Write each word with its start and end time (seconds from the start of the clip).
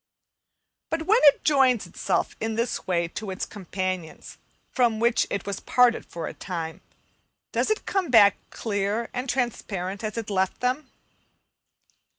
But 0.89 1.03
when 1.03 1.19
it 1.25 1.43
joins 1.43 1.85
itself 1.85 2.35
in 2.39 2.55
this 2.55 2.87
way 2.87 3.07
to 3.09 3.29
its 3.29 3.45
companions, 3.45 4.39
from 4.71 4.99
whom 4.99 5.13
it 5.29 5.45
was 5.45 5.59
parted 5.59 6.07
for 6.07 6.25
a 6.25 6.33
time, 6.33 6.81
does 7.51 7.69
it 7.69 7.85
come 7.85 8.09
back 8.09 8.35
clear 8.49 9.09
and 9.13 9.29
transparent 9.29 10.03
as 10.03 10.17
it 10.17 10.31
left 10.31 10.59
them? 10.61 10.89